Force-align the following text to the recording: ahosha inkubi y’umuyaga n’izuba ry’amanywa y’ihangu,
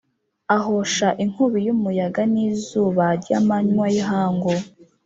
ahosha 0.57 1.07
inkubi 1.23 1.59
y’umuyaga 1.67 2.21
n’izuba 2.33 3.05
ry’amanywa 3.21 3.85
y’ihangu, 3.93 4.51